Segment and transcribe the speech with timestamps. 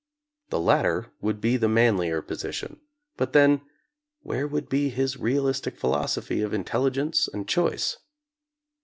[0.49, 2.79] The latter would be the manlier position,
[3.17, 3.61] but then
[4.23, 8.01] where would be his realistic philosophy of intelli gence and choice 4